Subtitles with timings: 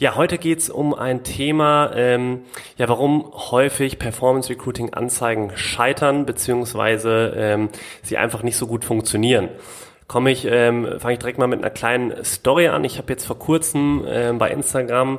[0.00, 2.42] Ja, heute geht's um ein Thema, ähm,
[2.76, 7.68] ja, warum häufig Performance Recruiting Anzeigen scheitern, beziehungsweise ähm,
[8.04, 9.48] sie einfach nicht so gut funktionieren.
[10.06, 12.84] Komme ich, ähm, fange ich direkt mal mit einer kleinen Story an.
[12.84, 15.18] Ich habe jetzt vor kurzem ähm, bei Instagram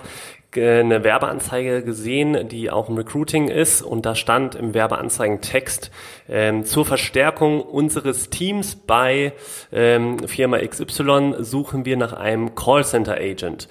[0.55, 5.91] äh, eine Werbeanzeige gesehen, die auch im Recruiting ist und da stand im Werbeanzeigentext
[6.29, 9.33] ähm, zur Verstärkung unseres Teams bei
[9.73, 13.67] ähm, Firma XY suchen wir nach einem Callcenter Agent.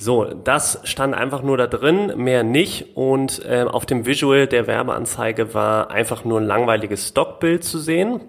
[0.00, 2.96] So, das stand einfach nur da drin, mehr nicht.
[2.96, 8.20] Und äh, auf dem Visual der Werbeanzeige war einfach nur ein langweiliges Stockbild zu sehen.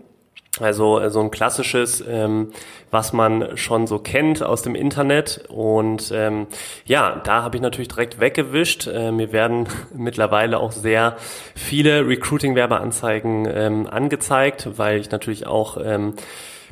[0.59, 2.49] Also äh, so ein klassisches, ähm,
[2.89, 5.43] was man schon so kennt aus dem Internet.
[5.47, 6.47] Und ähm,
[6.85, 8.87] ja, da habe ich natürlich direkt weggewischt.
[8.87, 11.17] Äh, mir werden mittlerweile auch sehr
[11.55, 16.15] viele Recruiting-Werbeanzeigen ähm, angezeigt, weil ich natürlich auch ähm,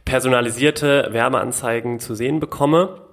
[0.05, 3.06] personalisierte Werbeanzeigen zu sehen bekomme.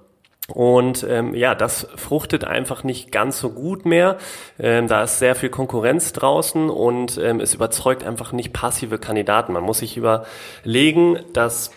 [0.47, 4.17] Und ähm, ja, das fruchtet einfach nicht ganz so gut mehr.
[4.59, 9.53] Ähm, da ist sehr viel Konkurrenz draußen und ähm, es überzeugt einfach nicht passive Kandidaten.
[9.53, 11.71] Man muss sich überlegen, dass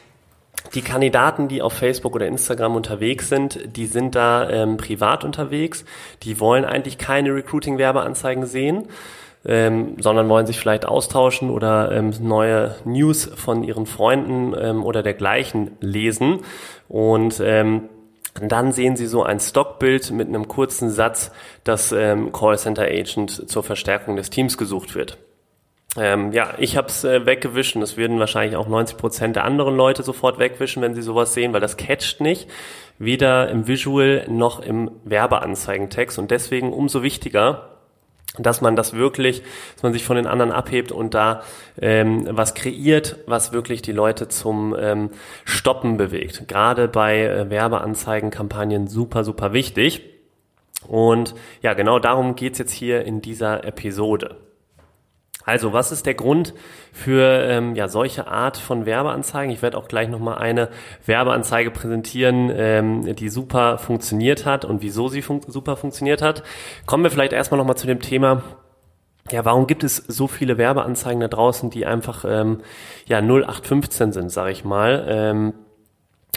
[0.75, 5.87] die Kandidaten, die auf Facebook oder Instagram unterwegs sind, die sind da ähm, privat unterwegs.
[6.23, 8.89] Die wollen eigentlich keine Recruiting-Werbeanzeigen sehen.
[9.47, 15.05] Ähm, sondern wollen sich vielleicht austauschen oder ähm, neue News von ihren Freunden ähm, oder
[15.05, 16.41] dergleichen lesen.
[16.89, 17.89] Und ähm,
[18.43, 21.33] dann sehen Sie so ein Stockbild mit einem kurzen Satz,
[21.65, 25.19] dass ähm, Callcenter Agent zur Verstärkung des Teams gesucht wird.
[25.97, 29.45] Ähm, ja, ich habe es äh, weggewischt und das würden wahrscheinlich auch 90 Prozent der
[29.45, 32.49] anderen Leute sofort wegwischen, wenn sie sowas sehen, weil das catcht nicht,
[32.99, 37.78] weder im Visual noch im Werbeanzeigentext und deswegen umso wichtiger,
[38.43, 39.43] dass man das wirklich,
[39.75, 41.43] dass man sich von den anderen abhebt und da
[41.81, 45.11] ähm, was kreiert, was wirklich die Leute zum ähm,
[45.45, 46.49] Stoppen bewegt.
[46.49, 50.03] Gerade bei äh, Werbeanzeigenkampagnen super, super wichtig.
[50.87, 54.37] Und ja, genau darum geht's jetzt hier in dieser Episode.
[55.49, 56.53] Also, was ist der Grund
[56.93, 59.51] für ähm, ja, solche Art von Werbeanzeigen?
[59.51, 60.69] Ich werde auch gleich nochmal eine
[61.07, 66.43] Werbeanzeige präsentieren, ähm, die super funktioniert hat und wieso sie fun super funktioniert hat.
[66.85, 68.43] Kommen wir vielleicht erstmal nochmal zu dem Thema,
[69.31, 72.61] ja, warum gibt es so viele Werbeanzeigen da draußen, die einfach ähm,
[73.07, 75.07] ja 0815 sind, sage ich mal?
[75.09, 75.55] Ähm,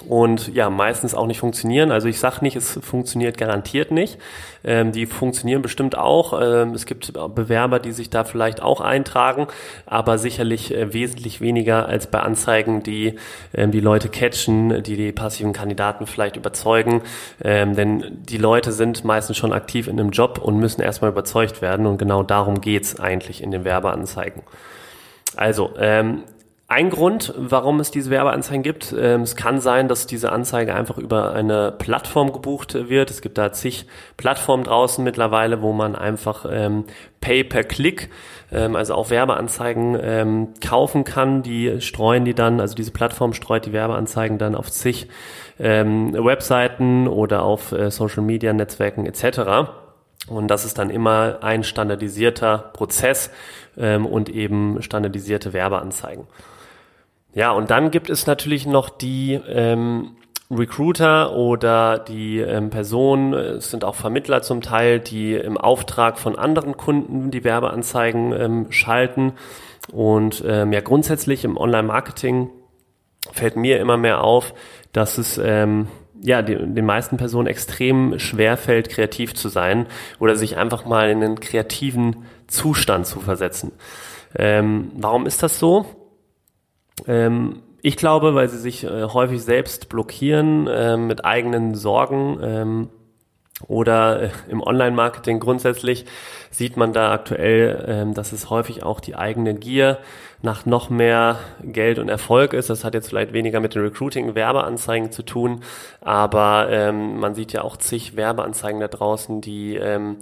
[0.08, 1.92] und ja, meistens auch nicht funktionieren.
[1.92, 4.18] Also ich sage nicht, es funktioniert garantiert nicht.
[4.64, 6.40] Ähm, die funktionieren bestimmt auch.
[6.40, 9.48] Ähm, es gibt Bewerber, die sich da vielleicht auch eintragen,
[9.86, 13.16] aber sicherlich äh, wesentlich weniger als bei Anzeigen, die
[13.54, 17.02] ähm, die Leute catchen, die die passiven Kandidaten vielleicht überzeugen.
[17.44, 21.62] Ähm, denn die Leute sind meistens schon aktiv in einem Job und müssen erstmal überzeugt
[21.62, 21.86] werden.
[21.86, 24.44] Und genau darum geht's eigentlich in den Werbeanzeigen.
[25.36, 26.24] Also, ähm,
[26.72, 30.98] ein Grund, warum es diese Werbeanzeigen gibt, ähm, es kann sein, dass diese Anzeige einfach
[30.98, 33.12] über eine Plattform gebucht wird.
[33.12, 36.86] Es gibt da zig Plattformen draußen mittlerweile, wo man einfach ähm,
[37.20, 38.10] Pay per Click,
[38.54, 41.44] ähm, also auch Werbeanzeigen ähm, kaufen kann.
[41.44, 45.10] Die streuen die dann, also diese Plattform streut die Werbeanzeigen dann auf zig
[45.60, 49.70] ähm, Webseiten oder auf äh, Social Media Netzwerken etc.
[50.30, 53.30] Und das ist dann immer ein standardisierter Prozess
[53.78, 56.28] ähm, und eben standardisierte Werbeanzeigen.
[57.34, 60.16] Ja, und dann gibt es natürlich noch die ähm,
[60.50, 66.38] Recruiter oder die ähm, Personen, es sind auch Vermittler zum Teil, die im Auftrag von
[66.38, 69.34] anderen Kunden die Werbeanzeigen ähm, schalten.
[69.94, 72.50] Und ähm, ja, grundsätzlich im Online-Marketing
[73.32, 74.54] fällt mir immer mehr auf,
[74.92, 75.88] dass es ähm,
[76.22, 79.88] ja, den meisten Personen extrem schwer fällt, kreativ zu sein
[80.20, 83.72] oder sich einfach mal in einen kreativen Zustand zu versetzen.
[84.36, 85.86] Ähm, warum ist das so?
[87.08, 92.90] Ähm, ich glaube, weil sie sich äh, häufig selbst blockieren äh, mit eigenen Sorgen ähm,
[93.68, 96.06] oder äh, im Online-Marketing grundsätzlich
[96.52, 100.00] sieht man da aktuell, ähm, dass es häufig auch die eigene Gier
[100.42, 102.70] nach noch mehr Geld und Erfolg ist.
[102.70, 105.62] Das hat jetzt vielleicht weniger mit den Recruiting-Werbeanzeigen zu tun,
[106.02, 110.18] aber ähm, man sieht ja auch zig Werbeanzeigen da draußen, die ähm,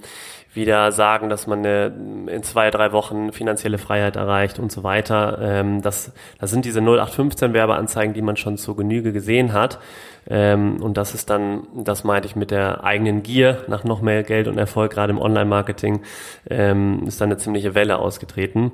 [0.53, 1.93] wieder sagen, dass man eine,
[2.27, 5.37] in zwei, drei Wochen finanzielle Freiheit erreicht und so weiter.
[5.41, 9.79] Ähm, das, das sind diese 0815 Werbeanzeigen, die man schon zur Genüge gesehen hat.
[10.27, 14.23] Ähm, und das ist dann, das meinte ich mit der eigenen Gier nach noch mehr
[14.23, 16.01] Geld und Erfolg, gerade im Online-Marketing,
[16.49, 18.71] ähm, ist dann eine ziemliche Welle ausgetreten.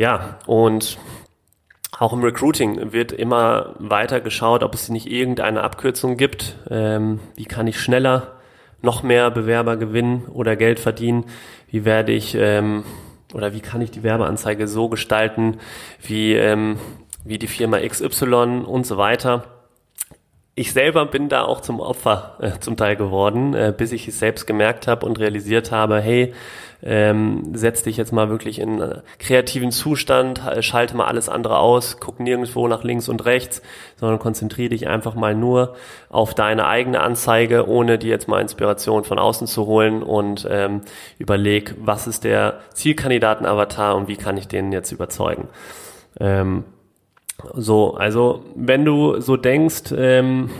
[0.00, 0.96] Ja, und
[1.98, 6.56] auch im Recruiting wird immer weiter geschaut, ob es nicht irgendeine Abkürzung gibt.
[6.70, 8.38] Ähm, wie kann ich schneller
[8.80, 11.26] noch mehr Bewerber gewinnen oder Geld verdienen?
[11.68, 12.84] Wie werde ich ähm,
[13.34, 15.58] oder wie kann ich die Werbeanzeige so gestalten,
[16.00, 16.78] wie, ähm,
[17.22, 19.59] wie die Firma XY und so weiter?
[20.60, 24.18] Ich selber bin da auch zum Opfer äh, zum Teil geworden, äh, bis ich es
[24.18, 26.34] selbst gemerkt habe und realisiert habe, hey,
[26.82, 31.96] ähm, setz dich jetzt mal wirklich in äh, kreativen Zustand, schalte mal alles andere aus,
[31.98, 33.62] guck nirgendwo nach links und rechts,
[33.96, 35.76] sondern konzentriere dich einfach mal nur
[36.10, 40.82] auf deine eigene Anzeige, ohne dir jetzt mal Inspiration von außen zu holen und ähm,
[41.18, 45.48] überleg, was ist der Zielkandidaten-Avatar und wie kann ich den jetzt überzeugen.
[46.20, 46.64] Ähm,
[47.54, 50.50] so, also wenn du so denkst, ähm,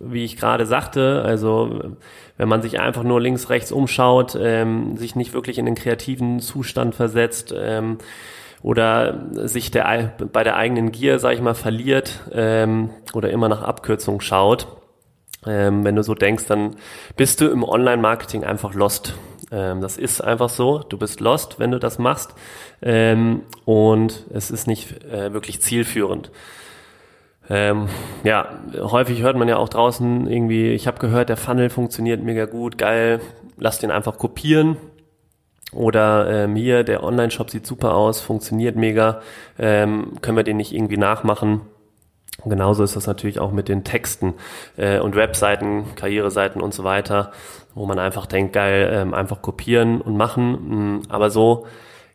[0.00, 1.96] wie ich gerade sagte, also
[2.36, 6.40] wenn man sich einfach nur links, rechts umschaut, ähm, sich nicht wirklich in den kreativen
[6.40, 7.98] Zustand versetzt ähm,
[8.62, 13.62] oder sich der, bei der eigenen Gier, sag ich mal, verliert ähm, oder immer nach
[13.62, 14.66] Abkürzung schaut,
[15.46, 16.76] ähm, wenn du so denkst, dann
[17.16, 19.14] bist du im Online-Marketing einfach lost.
[19.50, 20.78] Ähm, das ist einfach so.
[20.78, 22.34] Du bist lost, wenn du das machst.
[22.82, 26.30] Ähm, und es ist nicht äh, wirklich zielführend.
[27.50, 27.88] Ähm,
[28.22, 32.46] ja, häufig hört man ja auch draußen irgendwie, ich habe gehört, der Funnel funktioniert mega
[32.46, 33.20] gut, geil,
[33.58, 34.76] lass den einfach kopieren.
[35.72, 39.20] Oder ähm, hier, der Online-Shop sieht super aus, funktioniert mega,
[39.58, 41.62] ähm, können wir den nicht irgendwie nachmachen?
[42.44, 44.34] Genauso ist das natürlich auch mit den Texten
[44.76, 47.32] äh, und Webseiten, Karriereseiten und so weiter,
[47.74, 50.98] wo man einfach denkt, geil, ähm, einfach kopieren und machen.
[50.98, 51.66] Mm, aber so,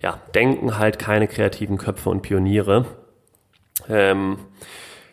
[0.02, 2.86] ja, denken halt keine kreativen Köpfe und Pioniere.
[3.88, 4.40] Ähm,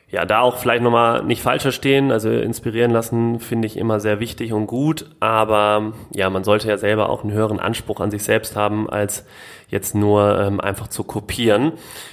[0.08, 4.20] ja, da auch vielleicht nochmal nicht falsch verstehen, also inspirieren lassen finde ich immer sehr
[4.20, 8.22] wichtig und gut, aber ja, man sollte ja selber auch einen höheren Anspruch an sich
[8.22, 9.26] selbst haben, als
[9.68, 11.72] jetzt nur ähm, einfach zu kopieren.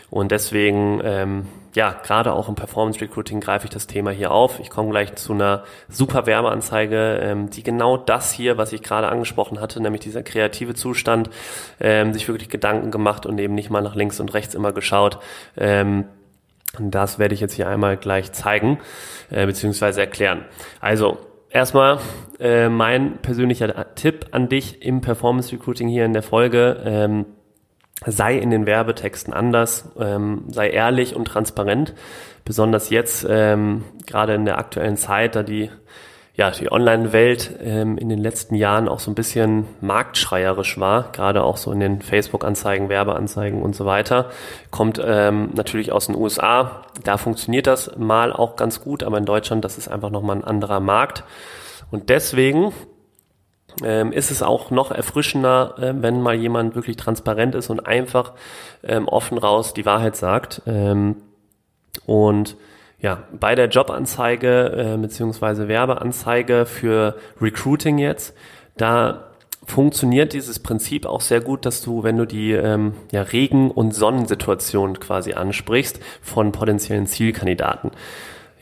[0.10, 1.46] Und deswegen, ähm,
[1.76, 4.60] ja, gerade auch im Performance Recruiting greife ich das Thema hier auf.
[4.60, 9.10] Ich komme gleich zu einer super Werbeanzeige, ähm, die genau das hier, was ich gerade
[9.10, 11.30] angesprochen hatte, nämlich dieser kreative Zustand,
[11.80, 15.20] ähm, sich wirklich Gedanken gemacht und eben nicht mal nach links und rechts immer geschaut,
[15.58, 16.06] ähm,
[16.80, 18.80] das werde ich jetzt hier einmal gleich zeigen
[19.30, 20.00] äh, bzw.
[20.00, 20.46] erklären.
[20.80, 21.18] Also
[21.50, 22.00] erstmal
[22.40, 26.82] äh, mein persönlicher Tipp an dich im Performance Recruiting hier in der Folge.
[26.84, 27.26] Ähm,
[28.06, 31.94] sei in den Werbetexten anders, ähm, sei ehrlich und transparent.
[32.46, 35.70] Besonders jetzt, ähm, gerade in der aktuellen Zeit, da die
[36.36, 41.44] ja, die Online-Welt ähm, in den letzten Jahren auch so ein bisschen marktschreierisch war, gerade
[41.44, 44.32] auch so in den Facebook-Anzeigen, Werbeanzeigen und so weiter,
[44.72, 46.86] kommt ähm, natürlich aus den USA.
[47.04, 50.44] Da funktioniert das mal auch ganz gut, aber in Deutschland, das ist einfach nochmal ein
[50.44, 51.24] anderer Markt.
[51.92, 52.74] Und deswegen
[53.84, 58.34] ähm, ist es auch noch erfrischender, äh, wenn mal jemand wirklich transparent ist und einfach
[58.82, 60.64] ähm, offen raus die Wahrheit sagt.
[60.66, 61.18] Ähm,
[62.08, 62.58] und
[63.04, 68.34] ja, bei der Jobanzeige äh, beziehungsweise Werbeanzeige für Recruiting jetzt,
[68.78, 69.26] da
[69.66, 73.94] funktioniert dieses Prinzip auch sehr gut, dass du, wenn du die ähm, ja, Regen- und
[73.94, 77.92] Sonnensituation quasi ansprichst von potenziellen Zielkandidaten,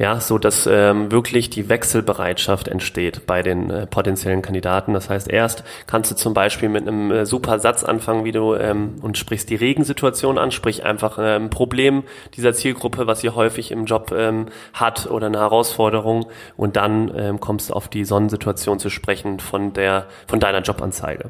[0.01, 4.95] ja, so dass ähm, wirklich die Wechselbereitschaft entsteht bei den äh, potenziellen Kandidaten.
[4.95, 8.55] Das heißt, erst kannst du zum Beispiel mit einem äh, super Satz anfangen, wie du
[8.55, 12.01] ähm, und sprichst die Regensituation an, sprich einfach äh, ein Problem
[12.35, 16.25] dieser Zielgruppe, was sie häufig im Job ähm, hat oder eine Herausforderung
[16.57, 21.29] und dann ähm, kommst du auf die Sonnensituation zu sprechen von der von deiner Jobanzeige.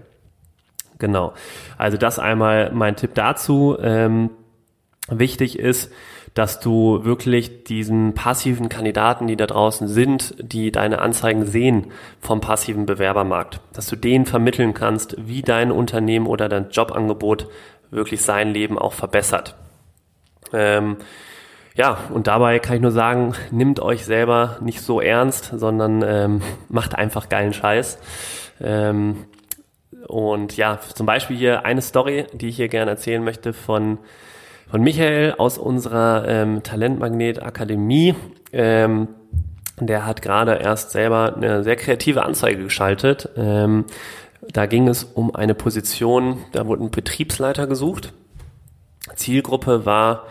[0.98, 1.34] Genau.
[1.78, 3.78] Also das einmal mein Tipp dazu.
[3.82, 4.30] Ähm,
[5.10, 5.92] wichtig ist,
[6.34, 11.88] dass du wirklich diesen passiven Kandidaten, die da draußen sind, die deine Anzeigen sehen
[12.22, 17.48] vom passiven Bewerbermarkt, dass du denen vermitteln kannst, wie dein Unternehmen oder dein Jobangebot
[17.90, 19.56] wirklich sein Leben auch verbessert.
[20.54, 20.98] Ähm,
[21.76, 26.42] ja, und dabei kann ich nur sagen, nimmt euch selber nicht so ernst, sondern ähm,
[26.70, 27.98] macht einfach geilen Scheiß.
[28.62, 29.26] Ähm,
[30.08, 34.00] und ja, zum Beispiel hier eine Story, die ich hier gerne erzählen möchte von
[34.72, 38.16] von Michael aus unserer ähm, Talentmagnet Akademie.
[38.54, 39.10] Ähm,
[39.78, 43.30] der hat gerade erst selber eine sehr kreative Anzeige geschaltet.
[43.36, 43.86] Ähm,
[44.48, 48.14] da ging es um eine Position, da wurde ein Betriebsleiter gesucht.
[49.16, 50.28] Zielgruppe war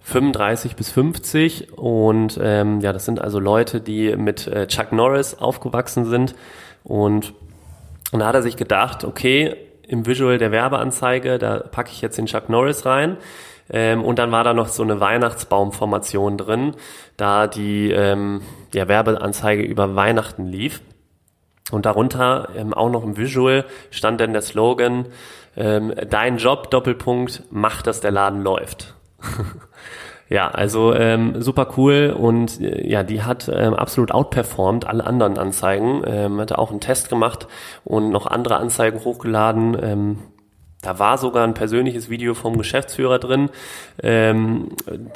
[0.00, 5.34] 35 bis 50 und ähm, ja, das sind also Leute, die mit äh, Chuck Norris
[5.34, 6.34] aufgewachsen sind
[6.82, 7.34] und,
[8.10, 9.54] und da hat er sich gedacht, okay,
[9.86, 13.16] im Visual der Werbeanzeige, da packe ich jetzt den Chuck Norris rein.
[13.70, 16.74] Ähm, und dann war da noch so eine Weihnachtsbaumformation drin,
[17.16, 18.42] da die ähm,
[18.74, 20.80] ja, Werbeanzeige über Weihnachten lief.
[21.70, 25.06] Und darunter ähm, auch noch im Visual stand dann der Slogan,
[25.56, 28.94] ähm, dein Job, Doppelpunkt, macht, dass der Laden läuft.
[30.28, 35.38] ja, also ähm, super cool und äh, ja, die hat ähm, absolut outperformed alle anderen
[35.38, 36.02] Anzeigen.
[36.06, 37.46] Ähm, hatte auch einen Test gemacht
[37.84, 39.76] und noch andere Anzeigen hochgeladen.
[39.80, 40.18] Ähm,
[40.82, 43.50] da war sogar ein persönliches Video vom Geschäftsführer drin,
[44.02, 44.68] ähm,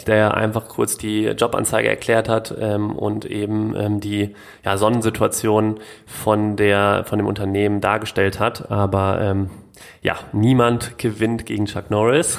[0.06, 6.56] der einfach kurz die Jobanzeige erklärt hat ähm, und eben ähm, die ja, Sonnensituation von
[6.56, 8.70] der von dem Unternehmen dargestellt hat.
[8.70, 9.50] Aber ähm,
[10.02, 12.38] ja, niemand gewinnt gegen Chuck Norris.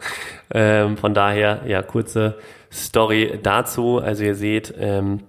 [0.54, 2.38] ähm, von daher, ja, kurze
[2.72, 3.98] Story dazu.
[3.98, 5.20] Also ihr seht, ähm,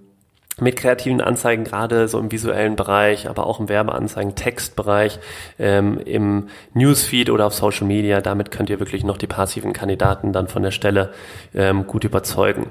[0.58, 5.18] mit kreativen Anzeigen, gerade so im visuellen Bereich, aber auch im Werbeanzeigen, Textbereich,
[5.58, 8.20] ähm, im Newsfeed oder auf Social Media.
[8.22, 11.12] Damit könnt ihr wirklich noch die passiven Kandidaten dann von der Stelle
[11.54, 12.70] ähm, gut überzeugen.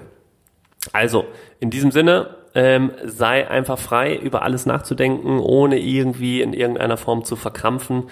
[0.94, 1.26] Also,
[1.60, 7.24] in diesem Sinne, ähm, sei einfach frei, über alles nachzudenken, ohne irgendwie in irgendeiner Form
[7.24, 8.06] zu verkrampfen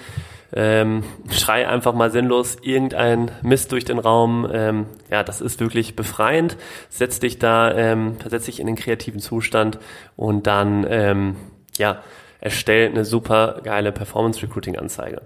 [0.55, 4.47] ähm, schrei einfach mal sinnlos irgendein Mist durch den Raum.
[4.51, 6.57] Ähm, ja, das ist wirklich befreiend.
[6.89, 9.79] Setz dich da, ähm, versetz dich in den kreativen Zustand
[10.15, 11.35] und dann, ähm,
[11.77, 12.03] ja,
[12.39, 15.21] erstell eine super geile Performance Recruiting Anzeige.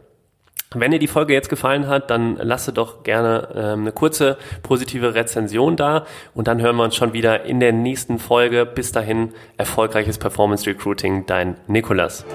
[0.73, 5.15] Wenn dir die Folge jetzt gefallen hat, dann lasse doch gerne ähm, eine kurze positive
[5.15, 8.65] Rezension da und dann hören wir uns schon wieder in der nächsten Folge.
[8.65, 12.25] Bis dahin, erfolgreiches Performance Recruiting, dein Nikolas.